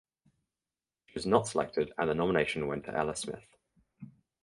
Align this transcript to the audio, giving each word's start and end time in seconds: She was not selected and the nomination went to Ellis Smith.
She 1.05 1.13
was 1.13 1.27
not 1.27 1.47
selected 1.47 1.93
and 1.99 2.09
the 2.09 2.15
nomination 2.15 2.65
went 2.65 2.85
to 2.85 2.97
Ellis 2.97 3.19
Smith. 3.19 3.45